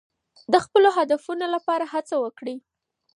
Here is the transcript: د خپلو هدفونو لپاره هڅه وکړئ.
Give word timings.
د 0.51 0.55
خپلو 0.65 0.89
هدفونو 0.97 1.45
لپاره 1.55 1.85
هڅه 1.93 2.15
وکړئ. 2.23 2.57